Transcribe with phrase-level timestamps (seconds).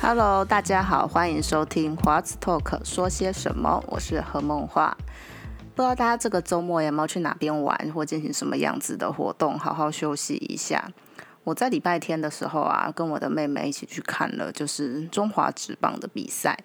[0.00, 3.84] Hello，大家好，欢迎收听华子 Talk 说些什么？
[3.88, 4.96] 我是何梦画。
[5.74, 10.90] 不知道大家这个周末有没有去哪边玩，或进行什么样子的活动，好好休息一下。
[11.44, 16.58] 我在礼拜天的时候啊，跟我的妹妹一起去看了，就是中华职棒的比赛。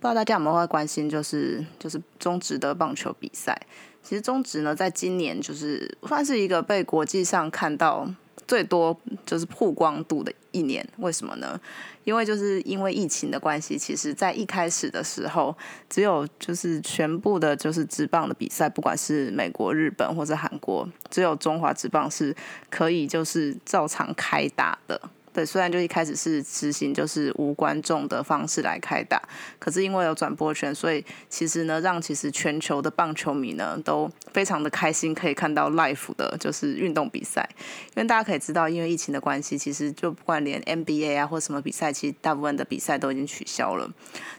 [0.00, 3.56] 不知道大家有没有会关心，就是就是中职的棒球比赛。
[4.02, 8.10] 其实中职呢，在今年就是算是一个被国际上看到。
[8.48, 11.60] 最多就是曝光度的一年，为什么呢？
[12.02, 15.56] 因为就是因为疫情的关系，其实在一开始的时候，
[15.88, 22.34] 只有就是全部的就是职棒的比赛，不管是美国、日本或者韩国，只有中华职棒是
[22.68, 25.00] 可以就是照常开打的。
[25.32, 29.22] 对，虽然就一开始是执行就是无观众的方式来开打，
[29.58, 37.48] 可是因为有转播权，所以其实呢，让其实全球的棒球迷呢都非常的开心，可以看到 live 的就是运动比赛。
[37.94, 43.88] 因为大家可以知道，因为疫情的关系，其实就不管连 NBA 啊或什么比赛，其实大部分的比赛都已经取消了。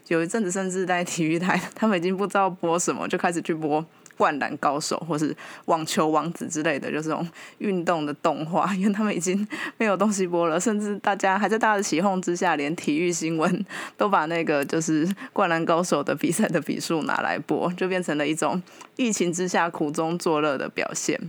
[0.07, 3.85] 有一阵子甚至在体育台， 他们已经不知道播什么，就开始去播。
[4.22, 7.27] 灌篮高手，或是网球王子之类的，就是这种
[7.58, 9.47] 运动的动画，因为他们已经
[9.78, 13.66] 没有东西播了，甚至大家还在大家的起哄之下，连体育新闻
[13.97, 18.61] 都把那个就是灌篮高手的比赛的比数拿来播，就变成了一种
[18.95, 21.19] 疫情之下苦中作乐的表现。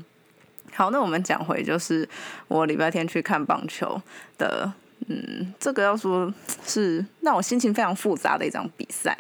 [0.75, 2.06] 好，那我们讲回就是
[2.49, 4.03] 我礼拜天去看棒球
[4.37, 4.71] 的，
[5.09, 6.31] 嗯，这个要说
[6.67, 9.17] 是让我心情非常复杂的一场比赛。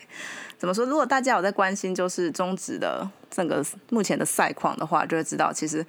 [0.58, 0.84] 怎么说？
[0.84, 5.84] 如果大家有在关心就是中职的整个目前的赛况的话，就会知道其实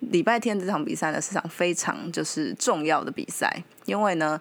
[0.00, 4.40] 礼拜天这场比赛呢是场非常就是重要的比赛，因为呢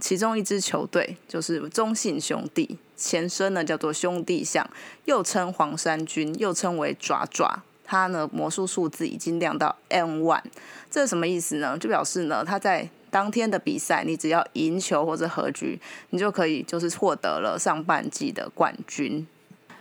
[0.00, 4.68] 其中一支球队就是中信兄弟，前身呢叫做兄弟象，
[5.06, 10.42] 又称黄山军，又称为爪爪，它呢魔术数字已经亮到 N one，
[10.90, 11.78] 这是什么意思呢？
[11.78, 15.80] 就表示呢它在当天的比赛，你只要赢球或者和局，
[16.10, 19.26] 你就可以就是获得了上半季的冠军。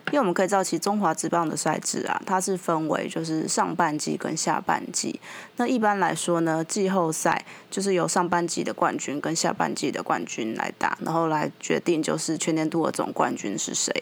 [0.07, 5.19] 因为我们可以知道，其中华职棒的赛制啊，它是分为就是上半季跟下半季。
[5.57, 13.93] 那一般来说呢，季后赛就是由上半季的冠军跟下半季的冠军来打，然后来决定就是全年度的总冠军是谁。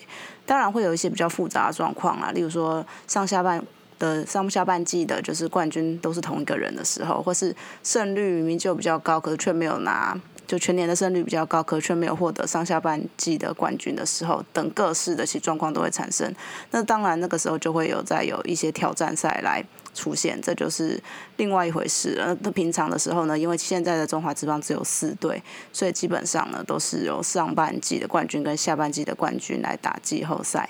[0.45, 3.63] 当然会有一些比较复杂的状况啊，例如说上下半。
[3.97, 10.13] 的上下半季的，就是冠军都是同一个人的时候，或是胜率明明就比较高，可是却没有拿，
[10.47, 16.33] 就全年的胜率比较高，可却没有获得上下半季的冠军的时候，等各式的其状况都会产生。
[16.71, 19.63] 那当然，那个时候就会有再有一些挑战赛来
[19.93, 21.01] 出现，这就是
[21.37, 22.37] 另外一回事了。
[22.41, 25.41] 那平常的时候呢，因为现在的中华职棒只有四队，
[25.73, 30.69] 所以基本上呢都是由上半季的冠军跟下半季的冠军来打季后赛。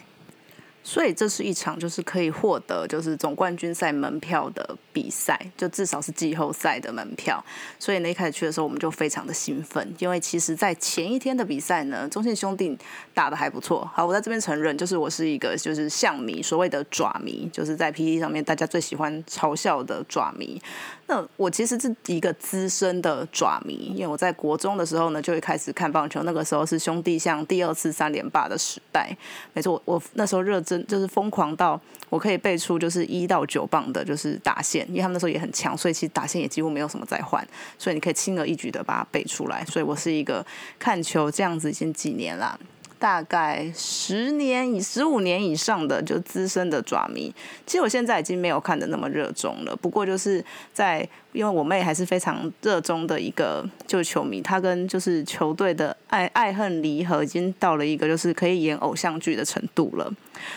[0.87, 7.43] 所以这是一场就是可以获得就是总冠军赛门票的比赛，就至少是季后赛的门票。
[7.79, 12.77] 所以呢，一开始去的时候我们就非常的兴奋，因为其实，在前一天的比赛呢，中信兄弟
[13.15, 13.89] 打的还不错。
[13.95, 20.61] 好，我在这边承认，就是我是一个就是象迷，所谓的爪迷，就是在 P D 上面大家最喜欢嘲笑的爪迷。
[21.07, 26.23] 那我其实是一个资深的爪迷，因为我在国中的时候呢，就会开始看棒球。
[26.23, 29.15] 那个时候是兄弟像第二次三连霸的时代，
[29.53, 31.79] 没错，我那时候热真就是疯狂到
[32.09, 39.63] 我可以背出就是一到九棒的，就是打线，因为他们那时候也很强，所以其实打线也几乎没有什么在换，所以你可以轻而易举的把它背出来。
[39.65, 40.43] 所以我是一个
[40.79, 42.59] 看球这样子已经几年了。
[42.99, 47.33] 大概十年以十五年以上的就资深的爪迷，
[47.65, 49.75] 其实我现在已经没有看的那么热衷了。
[49.75, 51.07] 不过就是在。
[51.35, 60.09] 因为我妹还是非常热衷的一个就球迷，她跟就是球队的爱爱恨离合已经到了一个就是可以演偶像剧的程度了。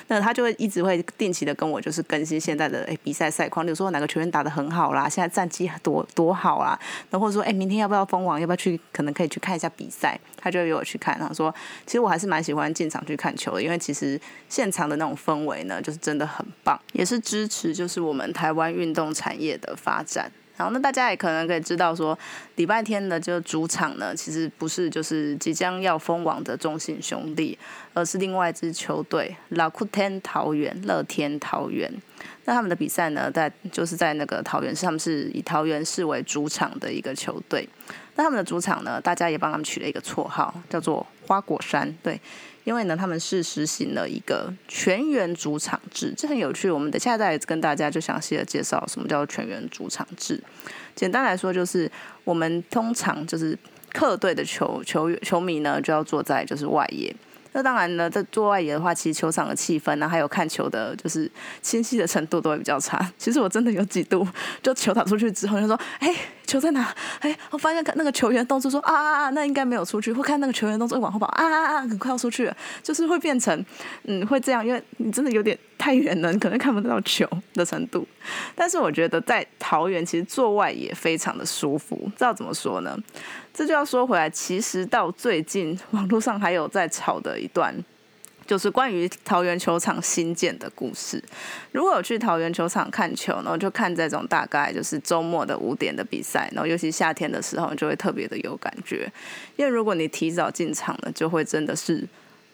[0.09, 6.79] 那他就会一直会定期的跟我就是更新现在的诶比赛赛况，比如说哪个球员打的很好啦，现在战绩多多好啦，
[7.11, 11.19] 然后或者说诶明天要不要封王，要不要去可能可以去看一下比赛，他就约我去看。
[11.19, 11.55] 他说
[11.87, 20.31] 其实我还是蛮喜欢进场去看球的，因为其实现场的那种氛围呢，就是真的很棒，也是支持就是我们台湾运动产业的发展。
[20.59, 22.19] 好，那大家也可能可以知道说，
[22.57, 27.57] 礼拜天的就主场呢，其实不是就是即将要封王的中信兄弟，
[27.95, 31.89] 而是另外一支球队老酷天桃园乐天桃园。
[32.45, 37.69] 那他们的比赛呢，在就是在那个桃园市，他们是以桃园市为主场的一个球队。
[38.17, 41.95] 那他们的主场呢，大家也帮他们取了一个绰号，叫做花果山。
[42.03, 42.21] 对。
[42.69, 46.71] 因为呢，他们是实行了一个全员主场制，这很有趣。
[46.71, 50.39] 我们等下再跟大家就详细的介绍什么叫全员主场制。
[50.95, 51.91] 简单来说，就是
[52.25, 53.59] 我们通常就是
[53.95, 57.17] 客队的球球球迷呢，就要坐在就是外野。
[57.53, 61.31] 那当然呢，在做外野的话，其实球场的气氛呢，还有看球的，就是
[61.63, 63.11] 清晰的程度都会比较差。
[63.17, 64.27] 其实我真的有几度，
[64.63, 66.15] 就球打出去之后，就说：“哎，
[66.47, 73.65] 球在哪？”哎，我发现看那个球员动作说：“啊啊啊，那应该没有出去。”或看那个球员动作往后跑：“啊啊啊，很快要出去了。”就是会变成，
[74.05, 78.07] 嗯，会这样，因为你真的有点太远了，你可能看不到球的程度。
[78.55, 81.97] 但是我觉得在桃园，其实做外也非常的舒服。
[82.15, 82.95] 知道怎么说呢？
[83.55, 87.75] 这就要说回来，其实到最近网络上还有在吵的一段，
[88.47, 91.25] 就是关于桃园球场新建的故事。
[91.73, 99.11] 如果有去桃园球场看球，然后就看这种大概就是周末的五点的比赛，然后尤其夏天的时候，就会特别的有感觉。
[99.57, 102.07] 因为如果你提早进场了，就会真的是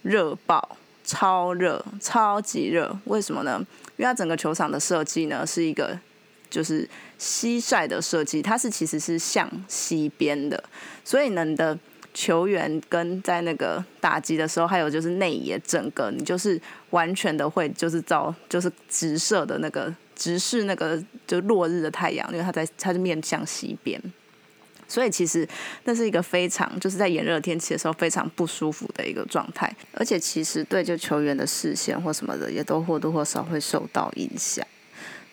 [0.02, 2.98] 热爆、超热、超级热。
[3.04, 3.64] 为什么呢？
[3.96, 5.96] 因为它整个球场的设计呢，是一个。
[6.50, 10.62] 就是西晒的设计，它是其实是向西边的，
[11.04, 11.76] 所以呢，你的
[12.12, 16.60] 球员跟在那个打击的时候，还有就是内野整个，你就是
[16.90, 24.00] 完全的会就是照就是直射的那个直视那个就落日的太阳，因为它在它是面向西边，
[24.86, 25.48] 所以其实
[25.84, 34.66] 那是一个非常就是在炎热天气的时候非常不舒服的一个状态，而且其实对就球员的视线或什么的，也都或多或少会受到影响。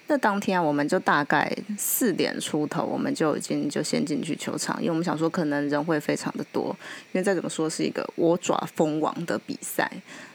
[0.07, 6.75] 那当天啊我们就大概四点出头，我们就已经就先进去球场，因为我们想说可能人会非常的多，
[7.13, 9.89] 因为再怎么说是一个我爪蜂王的比赛。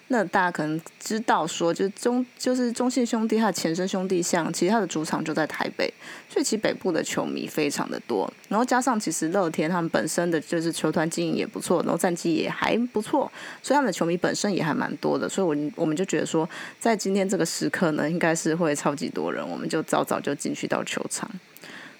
[0.08, 5.93] 那大家可能知道，说就是中就是中信兄弟他的前身兄弟象，其实他的主场就在台北，
[6.29, 8.32] 所以其实北部的球迷非常的多。
[8.49, 13.31] 然后加上其实乐天他们本身的就是球团经营也不错，然后战绩也还不错，
[13.62, 15.29] 所以他们的球迷本身也还蛮多的。
[15.29, 16.49] 所以，我我们就觉得说，
[16.79, 21.29] 在今天这个时刻呢，应该是会超级多人，我们就早早就进去到球场。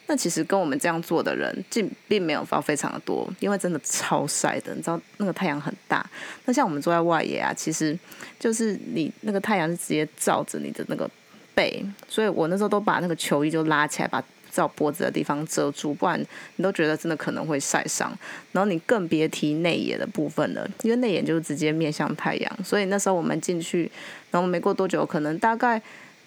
[0.09, 6.09] 那其实跟我们这样做的人，并并没有发非常的多，因为真的超晒的，你知道那个太阳很大。
[6.45, 7.99] 那像我们坐在外野啊，其实
[8.39, 11.11] 就是你那个太阳是直接照着你的那个
[11.55, 14.23] 背，所以我那时候都把那个球衣就拉起来，把
[14.53, 16.25] 照脖子的地方遮住，不然
[16.55, 18.17] 你都觉得真的可能会晒伤。
[18.53, 23.91] 然后你更别提内野的部分了，因为内野就是直接面向太阳，所以那时候我们进去，
[24.31, 25.83] 然后没过多久，可能大概。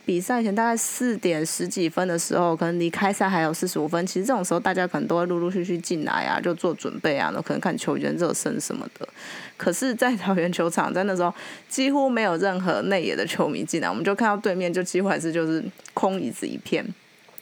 [0.10, 4.04] 比赛前大概四点十几分的时候，可能离开赛还有四十五分。
[4.08, 9.08] 其实这种时候，大家可能都会陆陆续续进来啊，就做准备啊，那可能看球员热身什么的。
[9.56, 11.32] 可是，在桃园球场在那时候，
[11.68, 15.64] 几乎没有任何内野的球迷进来，我们就看到对面就几乎还是就是
[15.94, 16.84] 空椅子一片，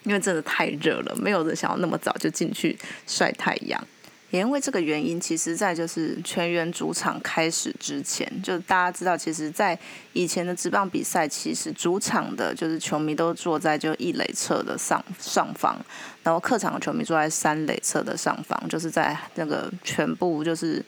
[0.03, 3.81] 因为真的太热了，没有人想要那么早就进去晒太阳。
[4.29, 9.77] 也因为这个原因，其实，在就是全员主场开始之前，就大家知道，其实，在
[10.11, 15.79] 以前的职棒比赛，其实主场的就是球迷都坐在就一垒侧的上上方，
[16.23, 20.83] 然后客场的球迷坐在三垒侧的上方，就是在那个全部就是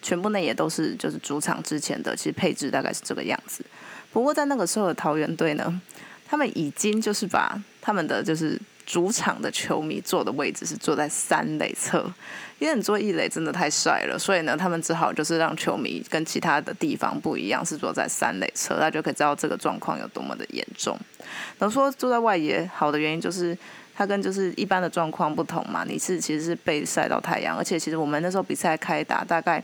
[0.00, 3.64] 全部内也都是就是主场之前的，其实配置大概是这个样子。
[4.12, 5.80] 不过在那个时候的桃园队呢，
[6.24, 8.56] 他们已经就是把他们的就是
[8.86, 12.12] 主场的球迷坐的位置是坐在三垒侧。
[12.60, 20.96] 因为你坐一垒真的太帅了，所以呢，他们只好就是让球迷跟其他的地方不一样，是坐在三垒侧，大家就可以知道这个状况有多么的严重。
[21.58, 23.58] 能说坐在外野好的原因就是
[23.94, 29.62] 它跟就是一般的状况不同嘛，你是其实是被晒到太阳，而且其实我们那时候比赛开打大概。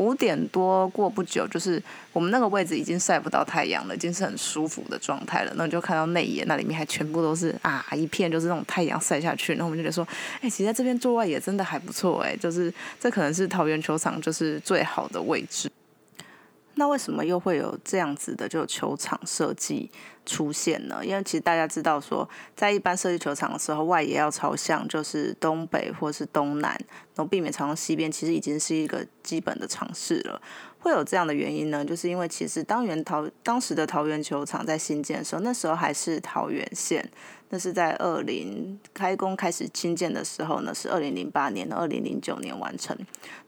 [0.00, 1.80] 五点多过不久，就是
[2.10, 5.52] 我们那个位置已经晒不到太阳了，已经是很舒服的状态了。
[5.56, 9.52] 那你就看到内野那里面还全部都是啊一片，就是那种太阳晒下去。
[9.52, 10.08] 然后我们就觉得说，
[10.40, 15.70] 哎，其实在这边做外野真的还不错，哎，就是这可能是桃园球场就是最好的位置。
[16.80, 19.90] 那为什么又会有这样子的就球场设计
[20.24, 21.04] 出现呢？
[21.04, 26.70] 因为其实大家知道说，在一般设计球场的时候，外野要朝向就是东北或是东南，
[27.14, 30.40] 然后避免朝向西边，其实已经是一个基本的尝试了。
[30.78, 37.06] 会有这样的原因呢，就是因为其实当原桃当时的桃园球场在新建的时候，那时候还是桃园县，
[37.50, 42.96] 那是在二零开工开始新建的时候呢，是二零零八年、二零零九年完成。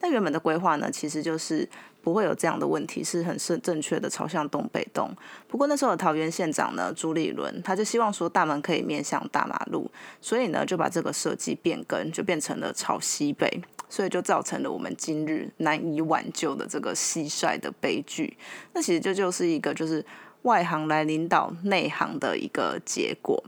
[0.01, 1.67] 那原本的规划呢，其实就是。
[2.03, 5.09] 不会有这样的问题，是很是正确的朝向东北东。
[5.49, 9.91] 不过那时候的桃园县长呢朱立伦，他就希望说大门可以面向大马路，
[10.21, 18.37] 所以呢就把这个设计变更，就变成了朝西北，所以就造成了我们今日难以挽救的这个蟋蟀的悲剧。
[18.73, 20.05] 那其实这就是一个就是
[20.43, 23.43] 外行来领导内行的一个结果。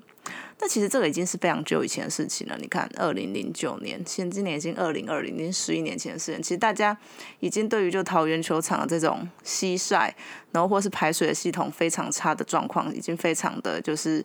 [0.61, 2.57] 那其实这个已经是非常久以前的事情了。
[2.61, 6.41] 你看，二零零九年，现今年已经二零二零，已经十一年前的事情。
[6.41, 6.97] 其实大家
[7.41, 10.11] 已经对于就桃园球场的这种蟋蟀，
[10.53, 14.25] 然后或是排水的系统非常差的状况，已经非常的就是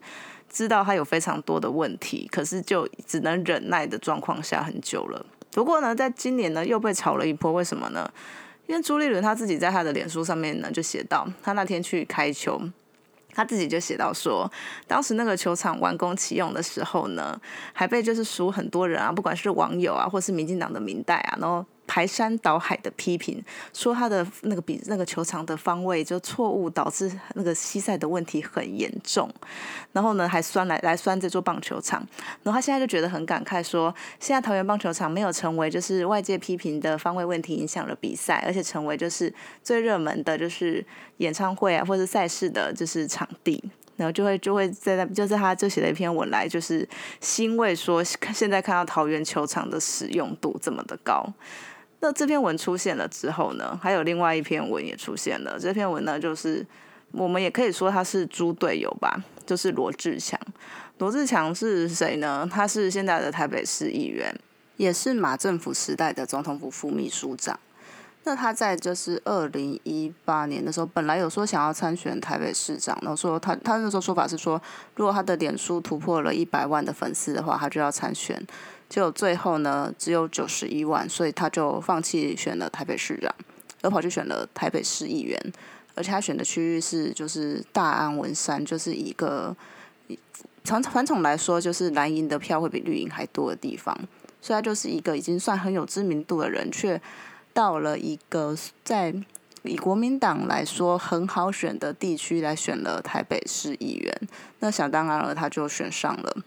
[0.50, 5.26] 知道它有非常多的问题，可是就只能忍耐的状况下很久了。
[5.52, 8.10] 不过呢，在今年呢又被炒了一波，为什么呢？
[8.68, 12.62] 因为朱立伦他自己在他的脸书上面呢就写到，他那天去开球。
[13.34, 14.52] 他自己就写到说，
[14.88, 17.40] 当时那个球场完工启用的时候呢，
[17.74, 21.66] 还被就是数很多人啊，不管是网友啊，或是民进党的民代啊，然后。
[21.90, 23.44] 排山倒海的批评，
[23.74, 29.28] 说他的那个比那个球场的方位就错误，导致那个西塞的问题很严重。
[29.92, 32.08] 然后呢，还酸来来酸这座棒球场。
[32.44, 40.86] 然后他现在就觉得很感慨，说现在桃园棒球场没有成为就是外界批评的方位问题影响了比赛，而且成为就是最热门的就是
[41.18, 43.64] 演唱会啊或者赛事的就是场地。
[43.98, 46.88] 然后就会就会在那，就是他就写了一篇文来，就是
[47.20, 51.28] 欣慰说现在看到桃园球场的使用度这么的高。
[52.02, 55.60] 那这篇文出现了之后呢，还有另外一篇文也出现了。
[55.60, 56.66] 这篇文呢，就是
[57.12, 60.40] 我们也可以说他是猪队友吧，就是罗志强。
[60.98, 62.48] 罗志强是谁呢？
[62.50, 64.34] 他是现在的台北市议员，
[64.78, 67.60] 也是马政府时代的总统府副秘书长。
[68.26, 74.62] 那他在就是二零一八年的时候，本来有说想要参选台北市长，然后说他他那时候说法是说，
[74.96, 78.46] 如果他的脸书突破了一百万的粉丝的话，他就要参选。
[78.90, 83.32] 就最后呢，只有九十一万，所以他就放弃选了台北市长，
[83.84, 85.40] 而跑去选了台北市议员，
[85.94, 89.56] 而且他选的区域是就是大安文山，就是一个
[90.64, 93.96] 传传统来说，就是蓝营的票会比绿营还多的地方，
[94.42, 97.00] 所以他就是一个已经算很有知名度的人，却
[97.54, 99.14] 到了一个在
[99.62, 104.22] 以国民党来说很好选的地区来选了台北市议员，
[104.62, 106.38] 那想当然了，他就选上了。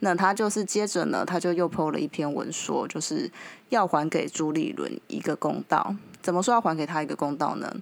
[0.00, 3.30] 那他就是接着呢，他就又 po 了一篇文说，就是
[3.68, 5.94] 要还给朱立伦一个公道。
[6.22, 7.74] 怎么说要还给他一个公道呢？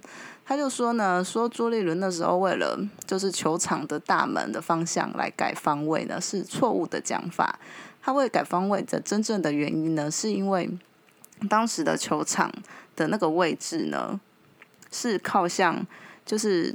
[0.45, 7.59] 他就说呢，说朱立伦那时候为了就是球场的大门的方向来改方位呢，是错误的讲法。
[8.01, 10.69] 他为改方位的真正的原因呢，是因为
[11.49, 12.51] 当时的球场
[12.95, 14.19] 的那个位置呢，
[14.91, 15.85] 是靠向
[16.25, 16.73] 就是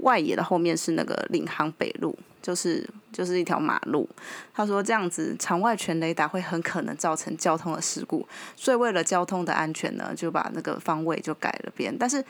[0.00, 2.16] 外野的后面是那个领航北路。
[2.42, 4.08] 就是就是一条马路，
[4.54, 11.94] 他说这样子场外全雷达会很可能造成交通的事故，所以为了交通的安全呢，就把那个方位就改了边。
[11.96, 12.24] 但是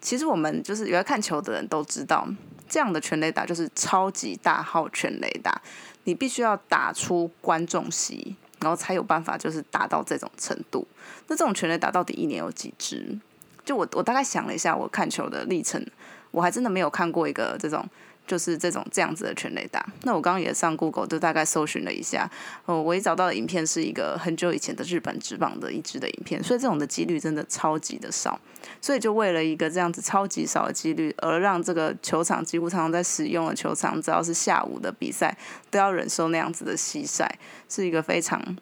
[0.00, 2.26] 其实我们就是有在看球的人都知道，
[2.68, 5.60] 这样的全雷达就是超级大号全雷达，
[6.04, 10.86] 你必须要打出观众席，然后才有办法就是达到这种程度。
[11.28, 13.18] 那这种全雷达到底一年有几支？
[13.64, 15.86] 就我我大概想了一下，我看球的历程，
[16.30, 17.86] 我还真的没有看过一个这种。
[18.26, 19.84] 就是这种这样子的全雷达。
[20.02, 22.30] 那我刚刚也上 Google 就大概搜寻了一下，
[22.64, 28.40] 哦，我一找到的影片是一个很久以前的日本直棒的一支的影片，所以这种的几率真的超级的少。
[28.80, 35.36] 所以就为了一个这样子超级少的几率，而让这个球场几乎常常在使用的球场，只要是下午的比赛，
[35.70, 37.38] 都要忍受那样子的西晒，
[37.68, 38.56] 是一个非常。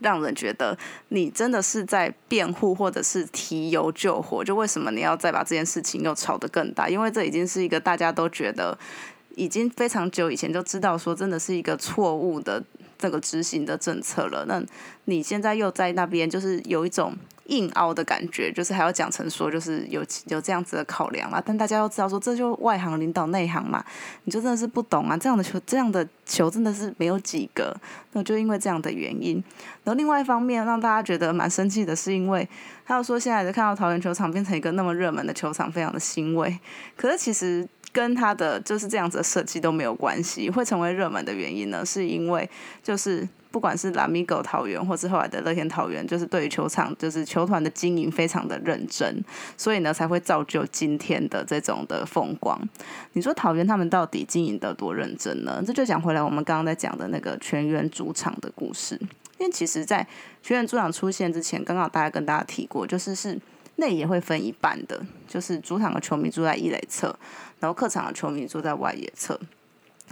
[0.00, 0.76] 让人觉得
[1.08, 4.42] 你真的是在辩护，或者是提油救火。
[4.42, 6.88] 就为什么你要再把这件事情又吵得更大？
[6.88, 8.76] 因为这已经是一个大家都觉得
[9.36, 12.62] 已经非常久以前就知道说，真的是一个错误的
[13.00, 14.44] 这个执行的政策了。
[14.46, 14.62] 那
[15.06, 17.16] 你现在又在那边，就是有一种。
[17.46, 21.42] 硬凹的感觉，就是还要讲成说，就是有有这样子的考量啦。
[21.44, 23.84] 但大家要知道说，这就外行领导内行嘛，
[24.22, 25.16] 你就真的是不懂啊。
[25.16, 27.76] 这样的球，这样的球真的是没有几个。
[28.12, 29.42] 那就因为这样的原因，
[29.82, 32.48] 然后另外一方面让大家觉得蛮生气的是，因为
[32.86, 36.56] 他要说现在就看到桃园球场变成一个那么热门的球场，非常的欣慰。
[36.96, 40.48] 可是其实跟他的就是这样子的设计都没有关系。
[40.50, 42.48] 会成为热门的原因呢，是因为
[42.82, 43.28] 就是。
[43.52, 49.24] 不管是拉米狗桃园，或是后来的乐天桃园，就是对于球场，就是球团的经营非常的认真，
[49.56, 52.56] 所以呢才会造就今天的这种的风光。
[53.14, 55.60] 你说桃园他们到底经营的多认真呢？
[55.66, 58.96] 这就讲回来我们刚刚在讲的那个全员主场的故事。
[59.38, 60.06] 因为其实，在
[60.44, 63.36] 全员主场出现之前，刚刚大家跟大家提过，就是是
[63.74, 67.18] 内也会分一半的，就是主场的球迷住在一垒侧，
[67.60, 69.38] 然后客场的球迷坐在外野侧。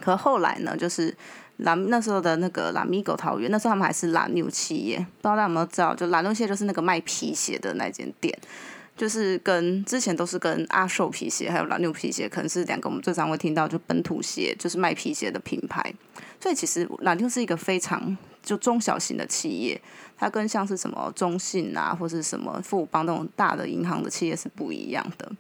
[0.01, 1.13] 可后来呢，就是
[1.57, 5.93] 蓝那时候的那个蓝米狗桃园，那时候他们还是蓝牛企业，不知道大家有没有知道？
[5.93, 8.33] 就蓝牛鞋就是那个卖皮鞋的那间店，
[8.97, 15.93] 就是跟之前都是跟阿寿皮鞋还有蓝牛皮鞋，可能是两个我们最常会听到就本土鞋，就是卖皮鞋的品牌。
[16.41, 19.81] 所以其实蓝牛是一个非常就中小型的企业，
[20.19, 25.31] 它跟像是什么中信啊，或是什么富邦那种大的银行的企业是不一样的。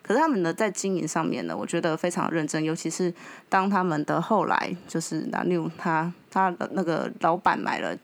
[0.00, 2.62] 可是他们呢，在经营上面呢，我觉得非常认真。
[2.62, 3.12] 尤其是
[3.48, 7.94] 当他们的后来，就是蓝六他他的那个老板买了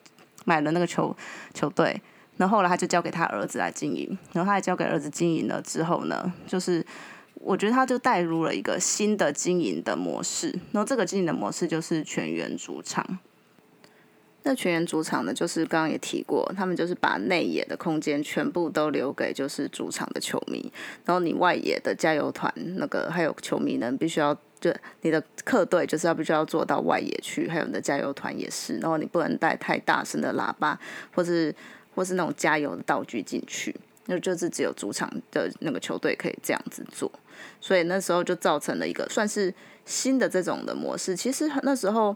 [0.45, 1.17] 买了那个球
[1.55, 1.99] 球队，
[2.37, 4.19] 然后后来他就交给他儿子来经营。
[4.33, 6.85] 然后他也交给儿子经营了之后呢，就是
[7.37, 10.49] 我觉得他就带入了一个新的经营的模式。
[10.73, 13.19] 然后这个经营的模式就是全员主场。
[14.47, 20.71] 那全员主场呢，就是刚刚也提过，他们就是把内野的空间全部都留给就是主场的球迷，
[21.07, 24.71] 然后你外野的加油团那个还有球迷呢，必须要就
[25.01, 30.79] 你的客队就是要必须要做到外野去，还有你的加油团也是，然后你不能带太大声的喇叭，
[31.15, 31.55] 或是
[31.95, 33.75] 或是那种加油的道具进去，
[34.05, 37.11] 那就是只有主场的那个球队可以这样子做，
[37.63, 39.55] 所以那时候就造成了一个算是
[39.87, 41.17] 新的这种的模式。
[41.17, 42.15] 其实那时候。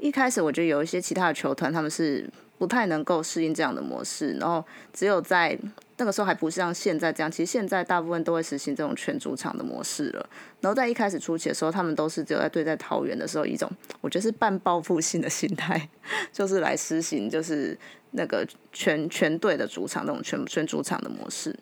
[0.00, 2.26] 一开始我觉得有一些其他的球团他们是
[2.58, 5.58] 不太能够适应这样的模式，然后只有在
[5.98, 10.26] 那个时候还不像现在这样，其实现在大部分都会实行这种全主场的模式了。
[10.60, 15.88] 然后在一开始初期的时候，他们都是只有在对在桃园的时候一种，我觉得是半报复性的心态，
[16.32, 17.76] 就是来实行就是
[18.12, 21.54] 那个全全队的主场那种全全主场的模式。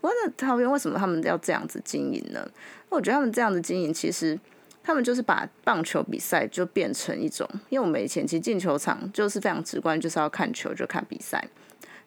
[0.00, 2.46] 不过那桃园为什么他们要这样子经营呢？
[2.90, 4.38] 我觉得他们这样子经营其实。
[4.82, 11.46] 他们就是把棒球比赛就变成一种，因为我们以前其实进球场就是非常直观，就是要看球就看比赛。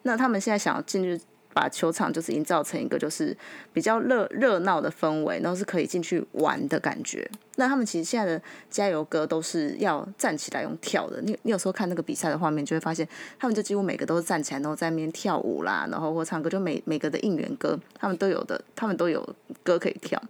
[0.01, 1.21] 那他们现在想要进去
[1.53, 3.37] 把球场就是营造成一个就是
[3.71, 7.29] 比较热热闹的氛围，然后是可以进去玩的感觉。
[7.55, 11.21] 那他们其实现在的加油歌都是要站起来用跳的。
[11.21, 13.07] 你你有时候看那个比赛的画面，就会发现
[13.39, 19.23] 他们就几乎每个都是站起来，然后在那边跳舞啦，然后或唱歌，就每每个的应援歌，他们都有的，他们都有
[19.61, 20.21] 歌可以跳。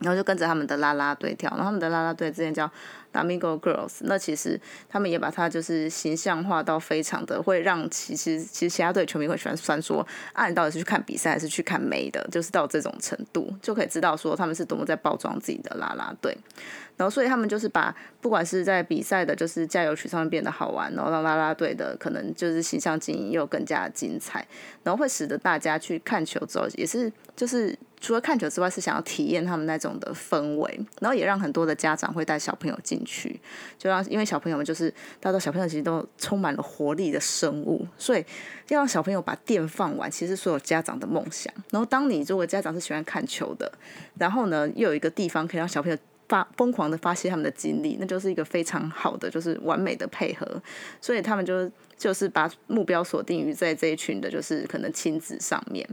[0.00, 2.70] 然后就跟着他们的啦啦队跳，然后他们的啦啦队之前叫
[3.12, 16.36] Domingo Girls，那其实他们也把它就是形象化到非常的会让其实其实其他队球迷会喜欢算说，啊你到底是去看比赛还是去看美的，就是到这种程度就可以知道说他们是多么在包装自己的啦啦队。
[16.96, 24.46] 然后，所以他们就是把不管是在比赛的，就是加油曲上面变得好玩，然后让啦啦队的可能就是形象经营又更加精彩，
[24.84, 33.40] 然后会使得大家去看球之后，也是就是除了看球之外，是想要体验他们那种的氛围，然后也让很多的家长会带小朋友进去，
[33.78, 38.22] 就让因为小朋友们就是大多小朋友其实都充满了活力的生物，所以
[38.68, 41.50] 要让小朋友把电放完，其实所有家长的梦想。
[41.70, 43.72] 然后当你如果家长是喜欢看球的，
[44.18, 45.96] 然后呢又有一个地方可以让小朋友。
[46.26, 50.60] 发疯狂的发泄他们的精力，那就是一个非常好的，就是完美的配合。
[50.98, 55.86] 所以他们就就是把目标锁定于在这一群的，就是可能亲子上面。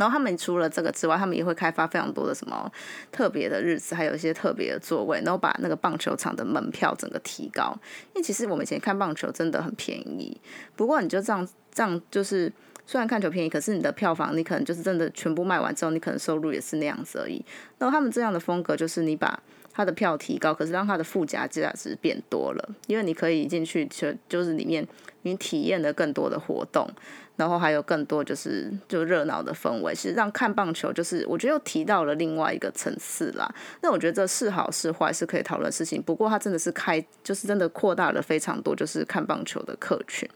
[0.00, 2.72] 然后他们除了这个之外，他们也会开发非常多的什么
[3.12, 7.78] 特别的日子，还有一些特别的座位，然后把那个棒球场的门票整个提高。
[8.14, 10.40] 因为其实我们以前看棒球真的很便宜，
[10.74, 12.50] 不过你就这样这样就是。
[12.86, 17.40] 虽然看球便宜，可是你的票房你可能就是真的全部卖完之后，你可能收入也是那样子而已。
[17.78, 19.40] 那他们这样的风格就是你把
[19.72, 24.84] 他的票提高，可是让他的附加价值变多了，因为你可以进去就就是里面
[25.22, 26.90] 你体验的更多的活动，
[27.40, 33.50] 然后还有更多就是就热闹的氛围，其实让看棒球就是我觉得又提到了另外一个层次啦。
[33.80, 40.28] 那我觉得这是好是坏是可以讨论事情，不过它真的是开就是真的扩大了非常多就是看棒球的客群。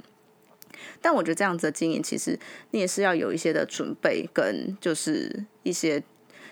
[1.02, 2.38] 但我觉得这样子的经营，其实
[2.70, 6.02] 你也是要有一些的准备，跟就是一些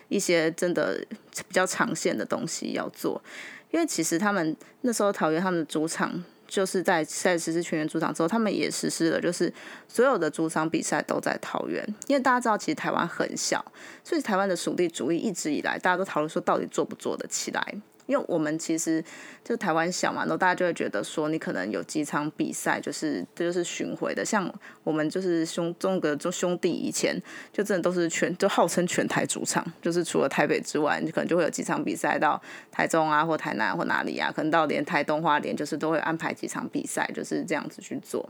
[0.08, 1.02] 一些真的
[1.48, 3.22] 比较长线的东西要做。
[3.70, 9.50] 因为其实他们那时候桃园他们的主场，就是在赛实施全员主场之后，他们也实施了，就是
[9.88, 11.82] 所有的主场比赛都在桃园。
[12.08, 13.64] 因为大家知道，其实台湾很小，
[14.04, 17.74] 所以台湾的属地主义一直以来，大家都讨论说，到底做不做得起来。
[18.06, 19.02] 因为我们其实
[19.44, 27.16] 就台湾小嘛，然后大家就会觉得说，你可能有几场比赛就是这就是巡回的，像我们就是兄中个就兄弟以前
[27.52, 38.28] 就真的都是全就号称全台主场，就是除了台北之外，你可能就会有几场比赛到台中啊或台南或哪里啊，可能到连台东花莲就是都会安排几场比赛，就是这样子去做。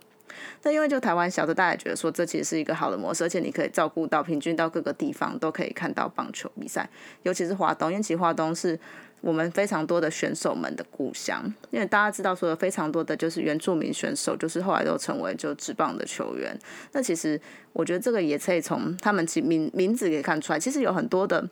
[0.62, 6.88] 那因为就台湾小的，大家觉得说这其实是一个好的模式，而且你可以照顾到平均到各个地方都可以看到棒球比赛，
[7.22, 8.78] 尤其是华东，因为其实华东是。
[9.22, 16.58] 我们非常多的选手们的故乡，因为大家知道说有非常多的就是原住民选手，就是后来都成为就职棒的球员。
[16.90, 17.40] 那其实
[17.72, 21.48] 我觉得这个也可以从他们其名名字可以看出来，其实有很多的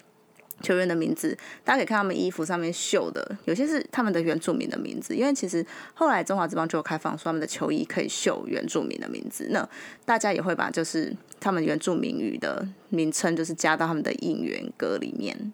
[0.62, 5.14] 球员的名字，大家可以看他们衣服上面绣的，有些是他们的原住民的名字。
[5.14, 9.66] 因为其实后来中华职棒就有开放，说他们的球衣可以绣原住民的名字，那
[10.04, 15.52] 大家也会把就是他们原住民语的名称，就是加到他们的应援歌里面。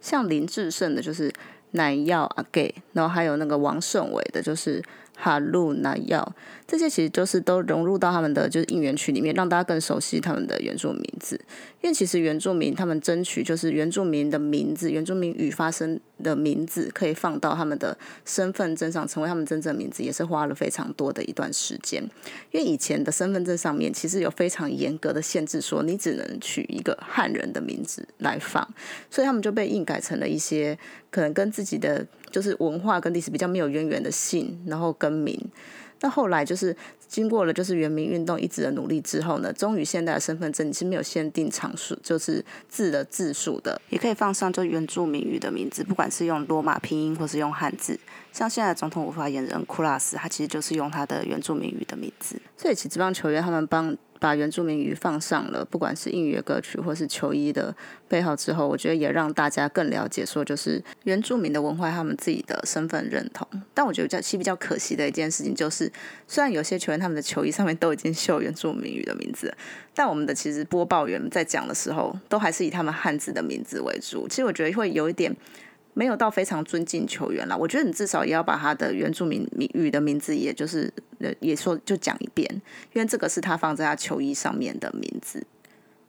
[0.00, 1.32] 像林志胜的，就是。
[1.76, 4.82] 南药阿 gay，，然后还有那个王胜伟的，就是
[5.14, 6.34] 哈路奶药，
[6.66, 11.40] 这些其实就是都融入到他们的就是应援曲里面，让大家更熟悉他们的原住名字。
[11.86, 22.02] 因为其实原住民他们争取就是原住民的名字，原住民语发生的名字可以放到他们的身份证上，成为他们真正名字，也是花了非常多的一段时间。
[22.50, 28.68] 因为以前的身份证上面其实有非常严格的限制，说你只能取一个汉人的名字来放，
[29.08, 30.76] 所以他们就被硬改成了一些
[31.12, 35.40] 可能跟自己的就是文化跟历史比较没有渊源的姓，然后更名。
[36.00, 36.76] 那后来就是
[37.08, 47.98] 经过了就是原民运动一直的努力之后呢，终于现在的身份证你是没有限定场数，就是字的字数的，也可以放上就原住民语的名字，不管是用罗马拼音或是用汉字。
[48.32, 52.40] 像现在总统无法言人库拉斯，他其实就是用他的原住民语的名字。
[52.56, 53.96] 所以，其职棒球员他们帮。
[54.18, 57.74] 把原住民语放上了，不管是音乐歌曲或是球衣的
[58.08, 63.46] 背号之后，我觉得也让大家更了解说，就是原住民的文化，他们自己的身份认同。
[63.74, 65.90] 但我觉得比较比较可惜的一件事情就是，
[66.26, 69.54] 虽然有些球员他们的球衣上面都已经绣原住民语的名字，
[69.94, 74.26] 但我们的其实播报员在讲的时候，都还是以他们汉字的名字为主。
[74.28, 75.34] 其实我觉得会有一点。
[75.98, 82.46] 没有到非常尊敬球员了，我觉得你至少也要把他的原住民语的名字，也就是呃也说就讲一遍，
[82.92, 85.42] 因为这个是他放在他球衣上面的名字。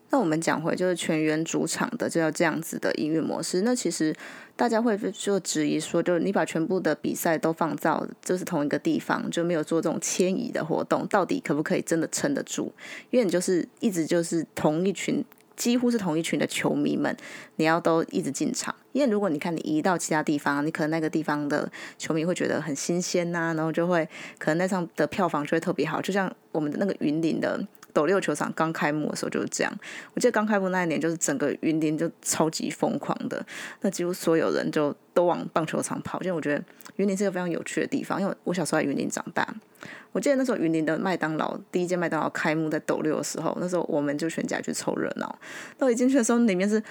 [0.09, 4.13] 那我们讲回就是全员主场的就要这样子的音乐模式，那其实
[4.57, 12.73] 大家会就质疑说，就是你把全部的比赛都放到就是同一个地方，就没有做这种迁移的活动，到底可不可以真的撑得住？
[13.09, 15.23] 因为你就是一直就是同一群。
[15.57, 17.13] 几乎是同一群的球迷们，
[17.57, 27.59] 你要都一直进场，因为如果你看你移到其他地方，你可能那个地方的球迷会觉得很新鲜呐，然后就会可能那场的票房就会特别好，就像我们的那个云林的
[27.97, 29.73] 斗六球场刚开幕的时候就是这样。
[30.13, 33.43] 我记得刚开幕那一年，就是整个云林就超级疯狂的，
[33.81, 36.63] 那几乎所有人就都往棒球场跑，因为我觉得
[36.97, 39.47] 云林是个非常有趣的地方，因为我小时候在云林长大。
[40.11, 45.39] 我记得那时候云林的麦当劳第一间麦当劳开幕在斗六的时候，那时候我们就全家去凑热闹。
[45.75, 46.81] 到一进去的时候，里面是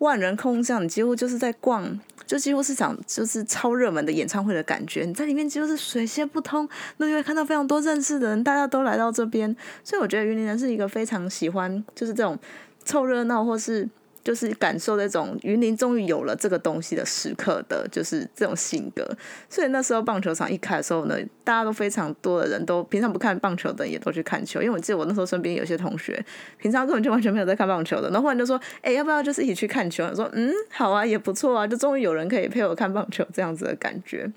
[0.00, 5.04] 万人空巷，你几乎就是在逛，就几乎是想就是超热门的演唱会的感觉。
[5.04, 9.54] 你在里面几乎是水泄不通，那就会看到非常多认识的人，大家都来到这边。
[9.82, 12.38] 所以我觉得云林人是一个非常喜欢就是这种
[12.84, 13.88] 凑热闹或是。
[14.22, 19.08] 就是感受那种云林终于有了这个东西的时刻的，就是这种性格。
[19.48, 24.60] 所以那时候棒球场一开的时候呢，大家都非常多的人都平常不看棒球的也都去看球。
[24.60, 26.22] 因为我记得我那时候身边有些同学
[26.58, 34.30] 平常根本就完全没有在看棒球的，然后忽然就说：“哎，要不要就是一起去看球？”我说：“嗯，好啊，也不错啊，就终于有人可以陪我看棒球这样子的感觉。”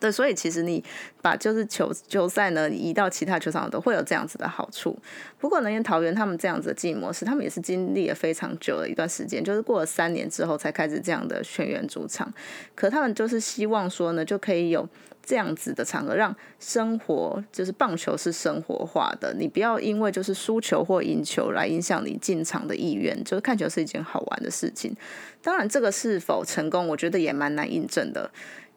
[0.00, 0.82] 对，所以其实你
[1.22, 4.98] 把就是球球赛呢移到其他球场都会有这样子的好处。
[5.38, 12.32] 不过呢，因为桃园他们这样子的经营模式，他们也是经历了非常久的一段时间，就是过了三年之后才开始这样的全员主场。
[12.74, 14.86] 可他们就是希望说呢，就可以有
[15.22, 19.34] 这样子的场合，让生活就是棒球是生活化的。
[19.38, 24.94] 你不要因为就是输球或赢球来影响你进场的意愿，就是看球是一件好玩的事情。
[25.42, 28.30] 当然，这个是否成功，我觉得也蛮难印证的。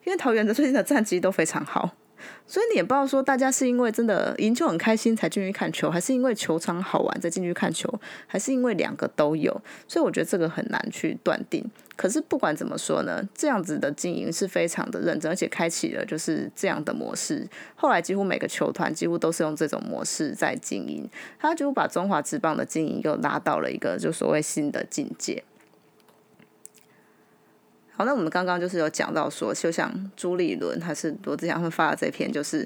[0.07, 1.91] 因为桃园的最近的战绩都非常好，
[2.45, 7.93] 所以你也不知道说大家是因为真的赢球很开心才进去看球，还是因为球场好玩再进去看球，
[8.25, 9.51] 还是因为两个都有。
[9.85, 11.69] 所以我觉得这个很难去断定。
[11.97, 17.45] 可是不管怎么说呢，这样子的经营是非常的认真，而且开启了就是这样的模式。
[17.75, 21.05] 后来几乎每个球团几乎都是用这种模式在经营，
[21.37, 25.43] 他就把中华职棒的经营又拉到了一个就所谓新的境界。
[27.97, 32.65] 好，那我们刚刚就是有讲到说，就像朱立伦还是罗志祥他们发的这篇，就是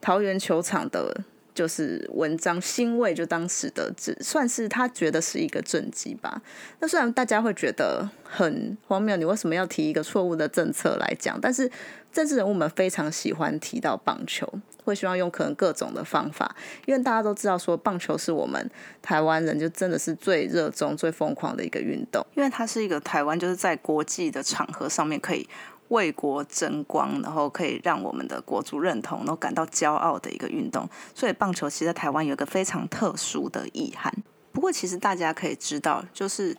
[0.00, 1.18] 桃园球场的。
[1.56, 6.42] 就是文章欣慰，就当时的只算是他觉得是一个政绩吧。
[6.80, 11.40] 那虽然大家会觉得很荒谬，你为什么要提一个错误的政策来讲？
[11.40, 11.68] 但是
[12.12, 14.46] 政治人物们非常喜欢提到棒球，
[14.84, 25.48] 会希望用可能各种的方法，因为大家都知道说棒球是我们台湾人就真的是最热衷、最疯狂的一个运动，因为它是一个台湾就是在国际的场合上面可以。
[25.88, 30.88] 为国争光，然后可以让我们的国足认同，然后感到骄傲的一个运动。
[31.14, 34.12] 所以棒球其实在台湾有一个非常特殊的意涵。
[34.52, 36.56] 不过，其实大家可以知道，就是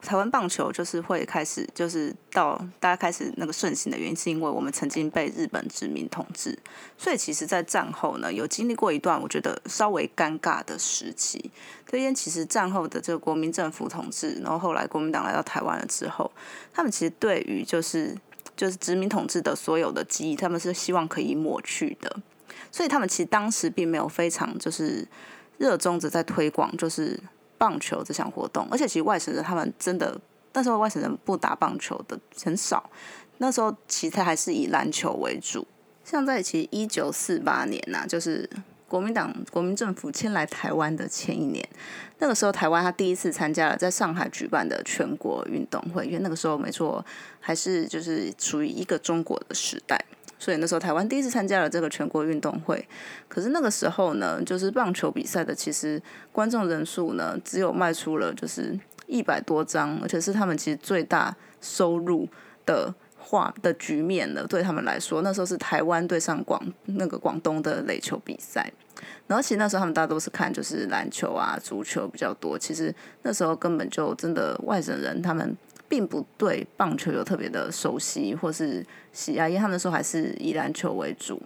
[0.00, 6.58] 台湾棒球就是会开始，就是到大家开始那个盛行的原因，是因为我们曾经被日本殖民统治。
[6.96, 11.50] 所以，其实，在战后呢，有经历过一段我觉得稍微尴尬的时期。
[11.86, 16.30] 这边其实战后的这个国民政府统治，然后后来国民党来到台湾了之后，
[16.72, 18.16] 他们其实对于就是
[18.56, 22.16] 就是殖民统治的所有的记忆，他们是希望可以抹去的，
[22.70, 25.06] 所以他们其实当时并没有非常就是
[25.58, 27.18] 热衷着在推广就是
[27.58, 30.20] 棒球这项活动，而且其实外省人他们真的
[30.52, 32.90] 那时候外省人不打棒球的很少，
[33.38, 35.66] 那时候其实还是以篮球为主。
[36.04, 38.48] 像在其实一九四八年呐，就是。
[38.94, 41.68] 国民党国民政府迁来台湾的前一年，
[42.20, 47.04] 那个时候台湾他第一次参加了在上海举办的全国运动会，因为那个时候没错
[47.40, 50.00] 还是就是处于一个中国的时代，
[50.38, 52.86] 所以那时候台湾第一次参加了这个全国运动会。
[53.26, 58.78] 可是那个时候呢，就是棒球比赛的其实观众人数呢只有卖出了就是
[59.08, 62.28] 一百多张，而且是他们其实最大收入
[62.64, 62.94] 的。
[63.24, 64.46] 化的局面了。
[64.46, 68.70] 对他们来说，那时候是台湾对上广那个广东的垒球比赛。
[69.26, 72.58] 然后其实那时候他们大家都是看就是篮球啊、足球比较多。
[72.58, 75.56] 其实那时候根本就真的外省人他们
[75.88, 81.40] 并不对棒球有特别的熟悉或是喜爱，因为他们那时候还是以篮球为主。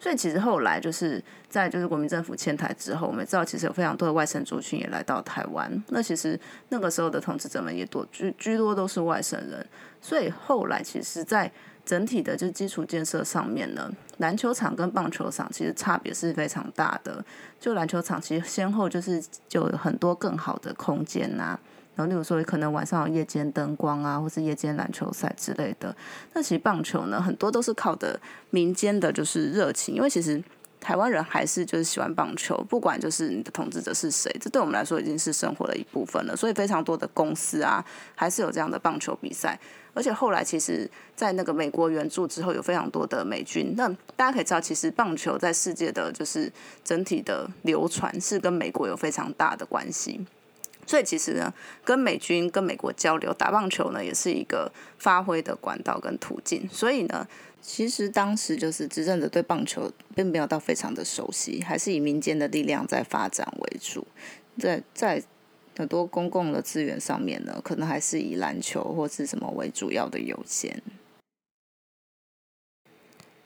[0.00, 5.70] 所以其实后来就是在就是国民政府迁台之后，我们知道其实有非常多的外省族群也来到台湾。
[5.88, 9.64] 那其实那个时候的统治者们也多居居多都是外省人。
[10.00, 11.52] 所以后来其实，在
[11.84, 17.22] 整体的就基础建设上面呢，篮球场跟棒球场其实差别是非常大的。
[17.60, 21.60] 就篮球场其实先后就是就有很多更好的空间呐。
[21.96, 25.94] 然后，例如说，可能晚上有夜间灯光啊，或是夜间篮球赛之类的。
[26.32, 28.18] 那其实棒球呢，很多都是靠的
[28.50, 29.94] 民间的，就是热情。
[29.94, 30.42] 因为其实
[30.80, 36.34] 台湾人还是就是喜欢棒球，不管就是你的统治者是谁，这对我们来说已经是生活的一部分了。
[36.34, 39.58] 所以，非常多的公司啊，还是有这样的棒球比赛。
[39.92, 43.74] 而且后来，其实，在那个美国援助之后，有非常多的美军。
[43.76, 46.50] 那大家可以知道，其实棒球在世界的就是
[46.84, 50.24] 整体的流传，是跟美国有非常大的关系。
[50.86, 51.52] 所以其实呢，
[51.84, 56.68] 跟美军、跟美国交流打棒球呢，也是一个发挥的管道跟途径。
[56.70, 57.26] 所以呢，
[57.62, 64.06] 其实当时就是执政者对棒球并没有到非常的熟悉，还是以民间的力量在发展为主。
[64.58, 65.22] 在在
[65.78, 70.82] 很多公共的资源上面呢，可能还是以篮球或是什么为主要的优先。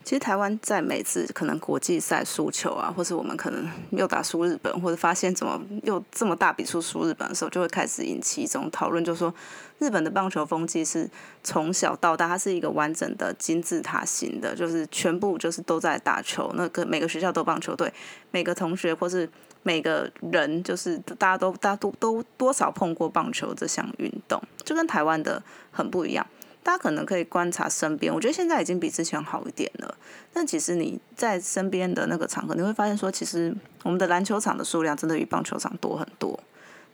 [0.05, 9.33] 其实台湾在每次可能国际赛输球啊，或是我们可能又打输日本，或者发现怎么又这么大比数输日本的时候，就会开始引起一种讨论，就是说
[9.79, 11.09] 日本的棒球风气是
[11.43, 17.91] 从小到大，它是一个完整的金字塔型的，就是全部就是都在打球，那个每个学校都棒球队，
[18.29, 19.27] 每个同学或是
[19.63, 25.41] 每个人，就是大家都大家都都多少碰过棒球这项运动，就跟台湾的
[25.71, 26.23] 很不一样。
[26.65, 29.95] 大家可能可以观察身边，我觉得现在已经比之前好一点了。
[30.33, 36.39] 但其实你在身边的那个场合，你会发现说，其实我们的篮球场的数量真的比棒球场多很多。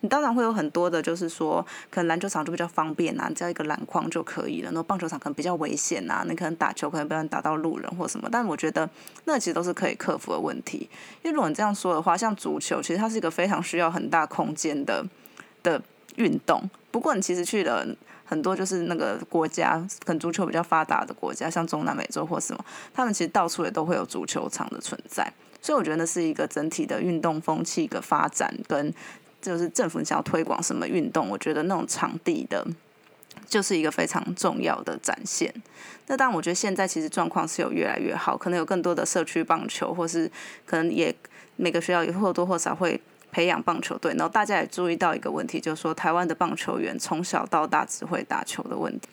[0.01, 4.69] 你当然会有很多的，就是说，可能篮球场就比较方便啊，只要一个篮筐就可以了。
[4.73, 8.27] 那棒球场可能比较危险啊，你可能打球可能不能打到路人或什么。
[8.29, 8.89] 但我觉得
[9.23, 10.89] 那其实都是可以克服的问题。
[11.23, 15.05] 因为如果你这样说的话，像足球，其实它是一个非常需要很大空间的
[15.63, 15.81] 的
[16.17, 16.69] 运动。
[16.91, 17.85] 不过你其实去了。
[18.23, 19.71] 很多就是那个国家，
[20.05, 25.29] 可能足球比较发达的国家，像中南美洲或什么，他们其实到处也都会有足球场的存在。
[25.61, 28.93] 所以我觉得那是一个整体的运动风气的发展，跟
[29.41, 32.65] 就是政府想要推广什么运动，我觉得那种场地的，
[33.49, 35.53] 就是一个非常重要的展现。
[36.07, 40.31] 那当然，我觉得现在其实状况是有越来越好，可能有更多的社区棒球，或是
[40.65, 41.13] 可能也
[41.57, 43.01] 每个学校也或多或少会。
[43.31, 49.07] 培养棒球队，然后大家也注意到一个问题，就是说台湾的棒球员从小到大只会打球的问题。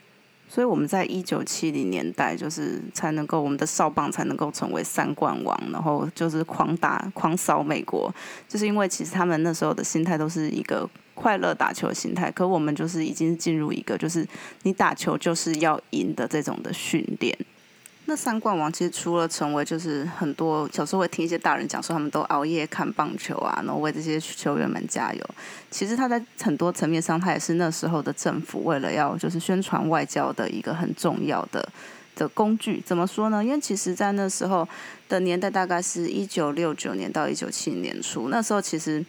[0.50, 8.10] 所以我们在一九七零年代，就是才能够我们的少棒才能够成为三冠王，然后就是狂打狂扫美国，
[8.48, 14.26] 就是因为其实他们那时候的心态都是一个快乐打球的心态，可我们就是已经进入一个就是
[14.62, 17.36] 你打球就是要赢的这种的训练。
[18.08, 25.22] 那三冠王其实除了成为，就是很多小时候会听一些大人讲说，他们都熬夜看棒球啊，然后为这些球员们加油。
[25.70, 31.68] 其实他在很多层面上，他也是那时候的政府为了要就是宣传外交的一个很重要的
[32.16, 32.82] 的工具。
[32.86, 33.44] 怎么说呢？
[33.44, 34.66] 因为其实在那时候
[35.06, 39.04] 的年代，大概是一九六九年到一九七年初，那时候其实。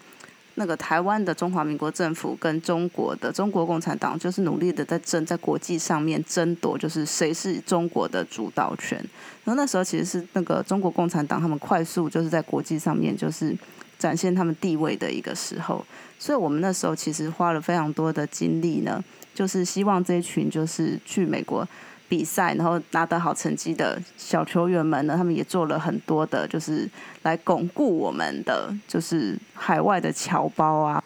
[0.59, 8.97] 那个台湾的中华民国政府跟中国的中国共产党，就是努力的在争，在国际上面争夺，就是谁是中国的主导权。
[9.45, 13.55] 然后那时候其实是那个中国共产党他们快速就是在国际上面就是
[13.97, 15.83] 展现他们地位的一个时候，
[16.19, 19.01] 所以我们那时候其实花了非常多的精力呢，
[19.33, 21.65] 就是希望这一群就是去美国。
[22.09, 26.89] 比赛，然后拿得好成绩的小球员们呢，他们也做了很多的，就是
[27.21, 31.01] 来巩固我们的，就是海外的侨胞啊，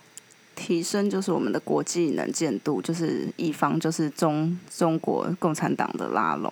[0.56, 6.52] 提升就是我们的国际能见度，就是以防就是中中国共产党的拉拢。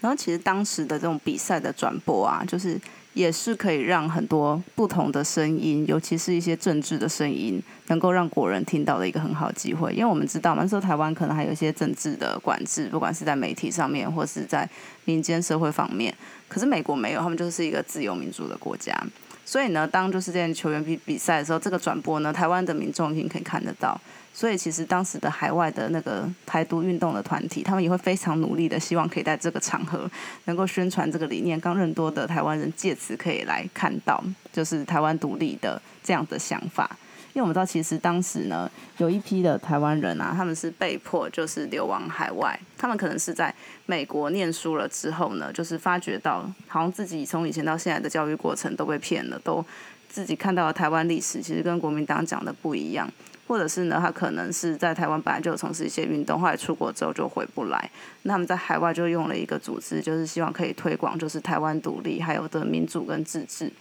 [0.00, 2.80] 然后其实当时的这种比赛的转播啊，就是。
[3.18, 9.92] 也是可以让很多不同的声音，尤其是一些政治的声音，能够让国人听到的一个很好机会。
[9.92, 14.68] 因为我们知道嘛，那时候台湾可能还有一些政治的管制，不管是在媒体上面，或是在
[15.04, 16.14] 民间社会方面。
[16.46, 18.96] 可是美国没有，他们就是一个自由民主的国家。
[19.44, 24.00] 所以呢，当就是这些球员比比赛的时候，这个转播呢，台湾的民众已经可以看得到。
[24.38, 30.08] 所以其实当时的海外的那个台独运动的团体，他们也会非常努力的，希望可以在这个场合
[30.44, 34.22] 能够宣传这个理念，让更多的台湾人借此可以来看到，
[34.52, 36.88] 就是台湾独立的这样的想法。
[37.32, 43.52] 因为我们知道其实当时呢，有一批的台湾人啊，他们是被迫就是流亡海外，他们可能是在
[43.86, 49.64] 美国念书了之后呢，就是发觉到好像自己从以前到现在的教育过程都被骗了，都
[50.08, 53.10] 自己看到了台湾历史其实跟国民党讲的不一样。
[53.48, 57.90] 或者是呢，他可能是在台湾本来就有从事一些运动，后来出国之后就回不来。
[58.22, 63.72] 那他们在海外就用了一个组织，就是希望可以推广，就是台湾独立，还有的民主跟自治。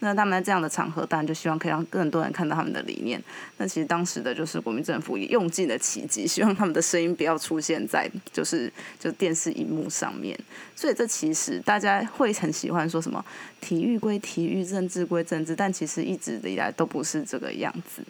[0.00, 3.20] 那他们在这样的场合，当然就希望可以让更多人看到他们的理念。
[3.56, 10.38] 那其实当时的就是国民政府也用尽了奇迹，希望他们的声音不要出现在就是就电视荧幕上面。
[10.74, 13.24] 所以这其实大家会很喜欢说什么
[13.60, 18.02] 体育归体育，政治归政治，但其实一直以来都不是这个样子。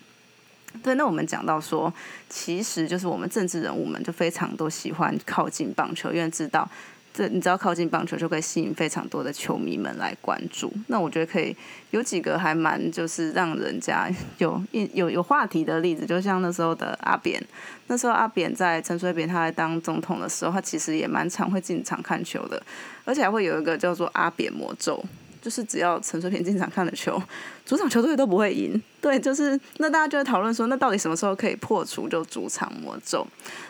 [0.82, 1.92] 对，那我们讲到说，
[2.28, 6.68] 其实就是我们政治人物们就非常都喜欢靠近棒球，因为知道
[7.12, 10.70] 这你知道靠近棒球就可以吸引非常多的球迷们来关注。
[10.88, 11.56] 那我觉得可以
[11.90, 14.62] 有几个还蛮就是让人家有
[14.92, 17.42] 有有话题的例子，就像那时候的阿扁，
[17.86, 22.62] 那时候阿扁在陈水扁他在当总统的时候，他其实也蛮常会进场看球的，
[23.04, 25.02] 而且还会有一个叫做阿扁魔咒。
[25.46, 27.22] 就是只要陈水扁进场看的球，
[27.64, 28.82] 主场球队都不会赢。
[29.00, 33.24] 对，就是那大家就会讨论说，那到底什么时候可以破除就主场魔咒？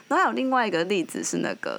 [0.09, 1.79] 然后还有另外一个例子是那个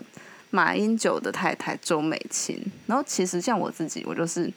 [0.52, 2.64] 马英九的太太周美青。
[2.86, 4.54] 然后其实像我自己，我就是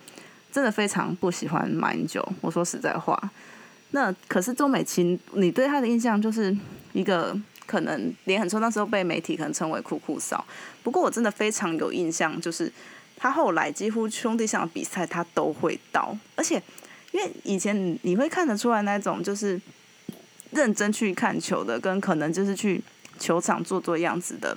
[0.52, 2.22] 真的非常不喜欢马英九。
[2.42, 3.18] 我说实在话，
[3.92, 6.54] 那可是周美青，你对她的印象就是
[6.92, 10.44] 一个可能脸很臭，那时候被媒体可能称为酷酷嫂。
[10.82, 12.70] 不过我真的非常有印象，就是。
[13.20, 16.60] 他后来几乎兄弟象的比赛他都会到，而且
[17.12, 19.60] 因为以前你会看得出来那种就是
[20.52, 22.82] 认真去看球的，跟可能就是去
[23.18, 24.56] 球场做做样子的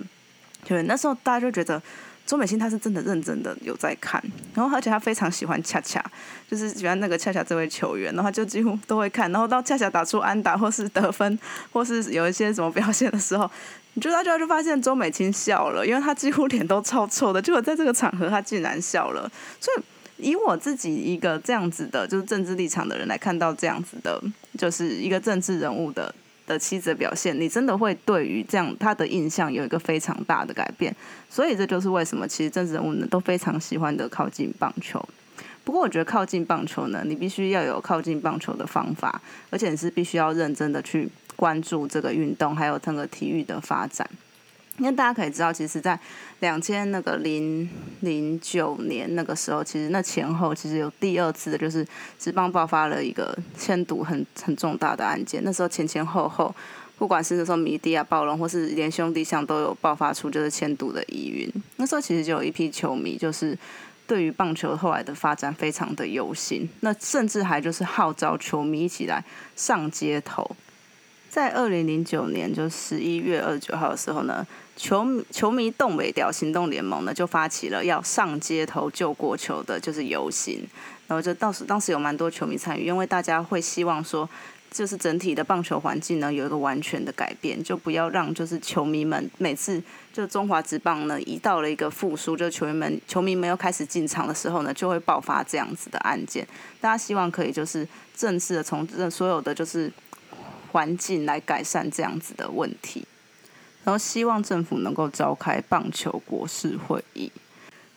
[0.64, 1.82] 球员，那时候大家就觉得。
[2.26, 4.24] 周美心他是真的认真的有在看，
[4.54, 6.02] 然后而且他非常喜欢恰恰，
[6.50, 11.38] 就是喜欢那个恰恰这位球员，然后就几乎都会看，然后到恰恰打出安打或是得分，
[11.74, 13.52] 或是有一些什么表现的时候，
[13.94, 19.74] 你就他就就发现周美青笑了，因为她几乎脸都超臭的，结果在这个场合她竟然笑了，所
[20.18, 24.22] 以以我自己一个这样子的，就是政治立场的人来看到这样子的，
[24.58, 26.14] 就是一个政治人物的。
[26.46, 30.94] 的妻子的表现，你真的会对于这样他的印象有一个非常大的改变，
[31.30, 35.02] 所以这就是为什么其实政治人物呢都非常喜欢的靠近棒球。
[35.64, 44.10] 不过我觉得靠近棒球呢，你必须要有靠近棒球的方法，而且你是必须要认真的去关注这个运动，还有整个体育的发展。
[44.80, 45.98] 因为大家可以知道，其实，在
[46.40, 47.70] 两千那个零
[48.00, 51.86] 零九年那个时候，其实那前后其实有第二次的，就是
[52.18, 55.44] 职棒爆发了一个迁赌很很重大的案件。
[55.44, 56.54] 那时候前前后后，
[56.98, 61.48] 不管是那时候米蒂亚暴龙，或是连兄弟象都有爆发出就是迁赌的疑云。
[61.76, 63.56] 那时候其实就有一批球迷，就是
[64.08, 69.24] 对于棒球后来的发展非常的忧心，那甚至还就是号召球迷一起来
[69.56, 70.50] 上街头。
[71.34, 80.64] 在二零零九年，就十一月二十九号的时候呢，球球迷动北调行动联盟呢就发起了要上街头救国球的，就是游行。
[81.08, 84.30] 然后就当时当时有蛮多球迷参与，因为大家会希望说，
[84.70, 89.82] 就是整体的棒球环境呢有一个完全的改变，就不要让就是球迷们每次
[90.14, 96.48] 就中华职棒呢一到了一个复苏，就球员们球迷们又开始进场的时候呢，就会爆发这样子的案件。
[96.80, 99.92] 大家希望可以就是正式的从这所有的就是。
[100.74, 103.06] 环境来改善这样子的问题，
[103.84, 107.32] 然后希望政府能够召开棒球国事会议。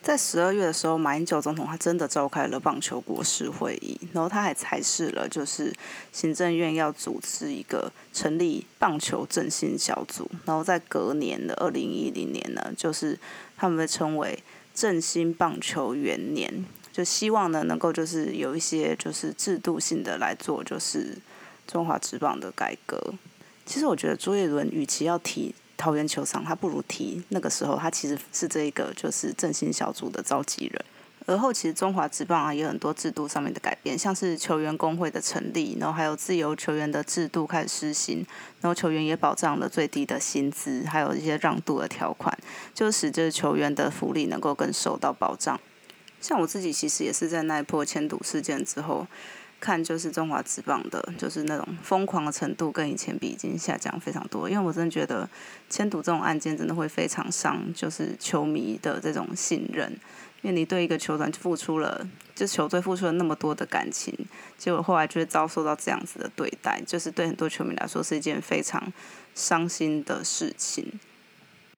[0.03, 5.73] 在十二月的时候，马英九总统他真的召开了棒球国事会议，然后他还裁示了，就是
[6.13, 13.19] 行政院要组织一个成立棒球振兴小组，然后在隔年的二零一零年呢，就是
[13.57, 14.39] 他们被称为
[14.75, 21.17] 振兴棒球元年，就希望呢能够就是有一些就是制度性的来做，就是。
[21.67, 23.15] 中华职棒的改革，
[23.65, 30.85] 其实我觉得朱叶伦与其要提桃园球场，他不如提那个时候他其实是这一个就是振兴小组的召集人。
[31.29, 38.25] 而后其实中华职棒啊有很多制度上面的改变，像是球员工会的成立，然后还有自由球员的制度开始施行，
[38.61, 42.39] 然后球员也保障了最低的薪资，还有一些让渡的条款，
[42.73, 45.61] 就使这球员的福利能够更受到保障。
[46.21, 49.05] 像我自己其实也是在那一波迁赌事件之后。
[49.59, 54.49] 看就是中华职棒的，就是那种疯狂的程度跟以前比已经下降非常多。
[54.49, 55.29] 因为我真的觉得
[55.71, 59.91] 签赌这种案件真的会非常伤，就是球迷的这种信任。
[60.43, 64.15] 因为你对一个球团付出了，就球队付出了那么多的感情，
[64.59, 68.93] 结果后来就会遭受到这样子的对待，就是对很多球迷来说是一件非常
[69.35, 71.01] 伤心的事情。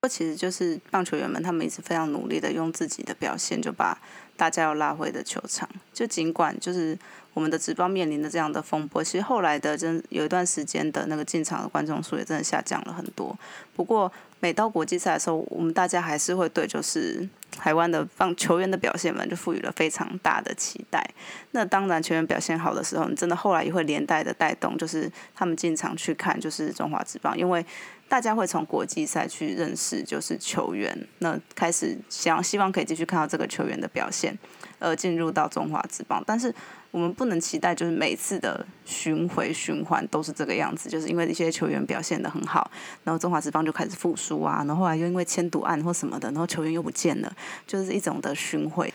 [0.01, 3.97] 不其实就是棒球员们他们一直非常努力的用自己的表现，就把
[4.37, 5.69] 大家要拉回的球场。
[5.95, 6.99] 就尽管就是。
[7.39, 13.39] 我们的职棒面临的这样的风波，其实后来的真有一段时间的那个进场的观众数也真的下降了很多。
[13.77, 14.11] 不过
[14.41, 21.09] 每到国际赛的时候，我们大家还是会对就是台湾的棒球员的表现们就赋予了非常大的期待。
[21.53, 27.65] 那当然球员表现好的时候，你真的后来也会连带的带动，就是他们进场去看就是中华职棒，因为。
[28.11, 34.35] 大家会从国际赛去认识，就是球员，那开始想希望可以继续看到这个球员的表现，
[34.79, 36.25] 而进入到中华职棒。
[36.27, 36.51] 但是
[36.91, 42.71] 我们不能期待，就是每次的巡回循环都是这个样子，就是因为一些球员表现的很好，
[43.05, 47.33] 然后中华职棒就开始复苏啊，然后后来又因为签赌案或什么的，然后球员又不见了，
[47.67, 48.93] 就是一种的巡回。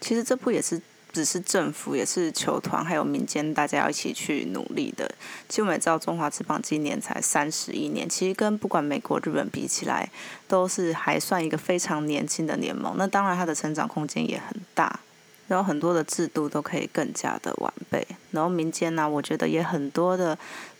[0.00, 0.80] 其实这不也是。
[1.12, 5.10] 只是政府，也是球团，还有民间，大家要一起去努力的。
[5.48, 10.10] 其实我们也知道，中华职棒今年才三十一年，其实跟不管美国、日本比起来，
[10.46, 12.96] 都是还算一个非常年轻的联盟。
[12.98, 15.00] 那当然，它的成长空间也很大。
[15.48, 20.36] 然后很多的制度都可以更加的完备，然后民间呢，我觉得也很多的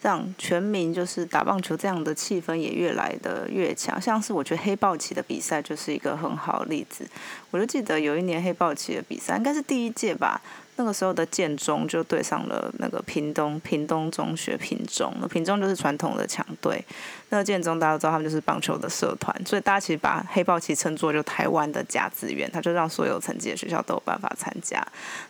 [0.06, 7.04] 让全民就是打棒球这样的气氛也越来的越强，像是我觉得黑豹旗的比赛就是一个很好的例子，
[7.50, 10.40] 我就记得有一年黑豹旗的比赛应该是第一届吧。
[10.76, 16.80] 那个时候的建中就对上了那个屏东屏东中学屏中，那屏中就是传统的强队。
[17.30, 24.86] 那个建中大家都知道他们就是棒球的社团，所以大家其实把黑豹旗称作就台湾的甲子园，他就让所有成绩的学校都有办法参加。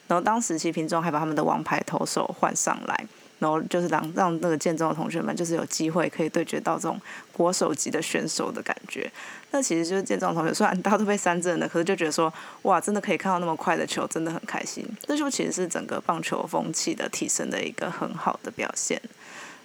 [0.07, 3.07] 然后当时其实屏中还把他们的王牌投手换上来。
[3.39, 7.01] 然后就是让让那个建中的同学们，就是有机会可以对决到这种
[7.32, 9.11] 国手级的选手的感觉。
[9.51, 12.32] 那其实就是建中同学，虽然大家都被三振的，可是就觉得说，
[12.62, 14.84] 哇，真的可以看到那么快的球，真的很开心。
[15.03, 19.01] 这就其实是整个棒球风气的提升的一个很好的表现。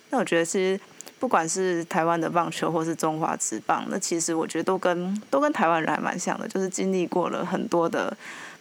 [0.09, 0.79] 那我觉得其实
[1.19, 8.15] 不管是台湾的棒球，或是中华职棒，那其实我觉得都跟都跟台湾人还蛮像的，就是经历过了很多的。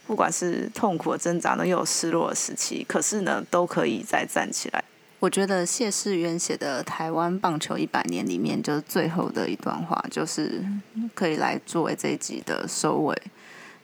[0.07, 4.83] 不管是痛苦的挣扎呢，又有失落的时期，可是呢，都可以再站起来。
[5.21, 10.65] 我觉得谢世渊写的《台湾棒球一百年》里面，就是最后的一段话，就是
[11.13, 13.15] 可以来作为这一集的收尾。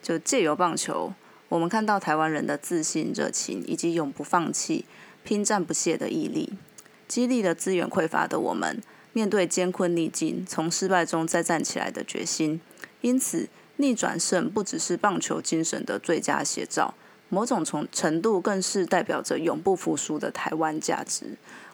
[0.01, 1.13] 就借由棒球，
[1.47, 4.85] 我们看到台湾人的自信、热情，以及永不放弃、
[5.23, 6.53] 拼战不懈的毅力，
[7.07, 8.81] 激励了资源匮乏的我们
[9.13, 12.59] 面对艰困逆境，从失败中再站起来的决心。
[13.01, 16.95] 因此，逆转胜不只是棒球精神的最佳写照。
[17.29, 21.25] 某种从程度更是代表着永不服输的台湾价值。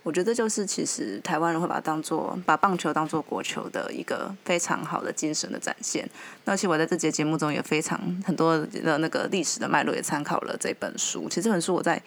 [0.03, 6.07] 我觉得就是其实台湾人会把它当做把棒球当做国球的一个非常好的精神的展现。
[6.43, 11.27] 那其实我在这节节目中也非常很多的那个历史的脉络也参考了这本书。
[11.29, 12.01] 其实这本书我在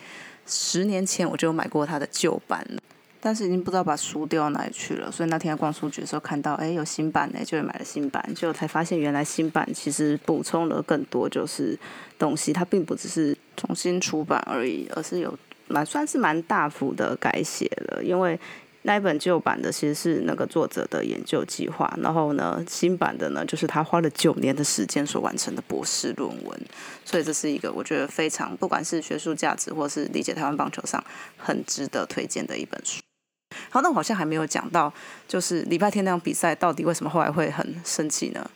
[0.47, 2.67] 十年前我就买过它的旧版。
[3.21, 11.79] 但是已经不知道把书丢到哪里去了，所以那天在逛书局的时候看到，哎，有新版呢，就买了新版，就才发现原来新版其实补充了更多就是
[12.19, 15.37] 东西，它并不只是重新出版而已，而是有
[15.67, 18.03] 蛮算是蛮大幅的改写了。
[18.05, 18.39] 因为
[18.83, 26.61] 那一本旧版的其实是那个作者的研究计划，然后呢，新版的呢就是他花了九年的时间所完成的博士论文，
[27.05, 31.03] 所以这是一个我觉得非常不管是学术价值或是理解台湾棒球上
[31.37, 33.01] 很值得推荐的一本书。
[33.71, 34.93] 好，那我好像还没有讲到，
[35.27, 38.51] 就是礼拜天那场比赛到底为什么后来会很生气呢？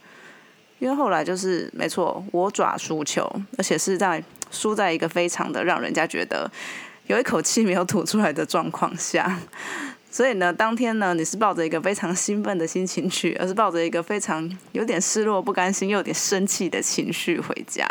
[0.78, 6.50] 因为后来就是没错，我爪输球，而且是在输在一个非常的让人家觉得
[7.06, 9.38] 有一口气没有吐出来的状况下，
[10.10, 17.86] 所以呢，当天呢，你是抱着一个非常兴奋的心情去，而是抱着一个非常有点失落、不甘心又有点生气的情绪回家。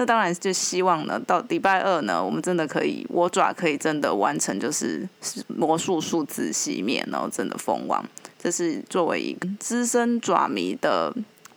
[0.00, 5.08] 那当然就希望呢，到礼拜二呢，我们真的可以，我爪可以真的完成，就是
[5.48, 8.04] 魔术数字熄灭，然后真的封王。
[8.38, 11.12] 这是作为一个资深爪迷的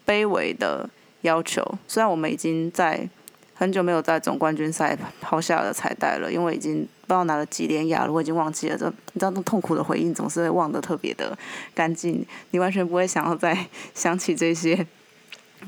[0.08, 0.89] 卑微的
[1.22, 1.64] 要求。
[1.88, 3.08] 虽然我们已经在
[3.54, 8.76] 很久没有在总冠军赛抛下了彩带了，因为已经不知道拿了几连亚了，我已经忘记了。
[8.76, 11.38] 这你知道，那痛苦的回忆总是会忘得特别的
[11.76, 14.88] 干净，你完全不会想要再想起这些。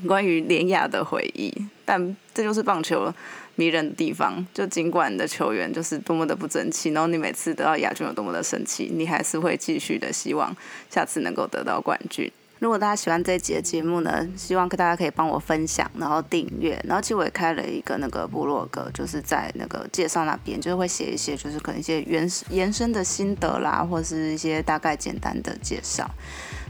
[0.06, 1.52] 关于连雅的回忆，
[1.84, 3.12] 但这就是棒球
[3.56, 4.46] 迷人的地方。
[4.52, 10.54] 就尽管你的球员就是多么的不争气，然后你每次得到亚军有多么的生气，你还是会继续的希望
[10.90, 12.30] 下次能够得到冠军。
[12.60, 16.80] 如果大家喜欢这一集的节目呢，希望大家可以帮我分享，然后订阅。
[16.84, 26.10] 然后其实我也开了一个那个部落格，就是在那个介绍那边，就是会写一些就是可能一些原延伸的心得啦，或是一些大概简单的介绍。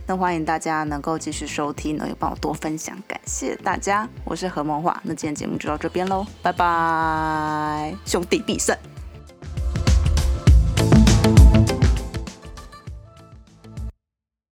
[0.07, 4.07] 那欢迎大家能够继续收听，呢，也帮我多分享，感谢大家。
[4.25, 8.77] 我是何梦华，那今天节目就到这边喽，拜拜，兄弟必胜。